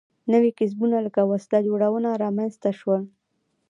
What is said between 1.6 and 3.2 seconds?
جوړونه رامنځته شول.